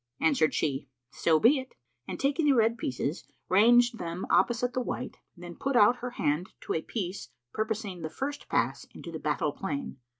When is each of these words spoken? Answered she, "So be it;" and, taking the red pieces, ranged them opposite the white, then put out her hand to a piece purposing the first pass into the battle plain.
Answered 0.19 0.55
she, 0.55 0.87
"So 1.11 1.39
be 1.39 1.59
it;" 1.59 1.75
and, 2.07 2.19
taking 2.19 2.47
the 2.47 2.53
red 2.55 2.75
pieces, 2.75 3.23
ranged 3.49 3.99
them 3.99 4.25
opposite 4.31 4.73
the 4.73 4.81
white, 4.81 5.17
then 5.37 5.55
put 5.55 5.75
out 5.75 5.97
her 5.97 6.09
hand 6.17 6.49
to 6.61 6.73
a 6.73 6.81
piece 6.81 7.29
purposing 7.53 8.01
the 8.01 8.09
first 8.09 8.49
pass 8.49 8.87
into 8.95 9.11
the 9.11 9.19
battle 9.19 9.51
plain. 9.51 9.97